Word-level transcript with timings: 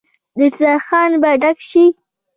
دسترخان 0.37 1.11
به 1.21 1.29
ډک 1.41 1.57
شي. 1.69 1.85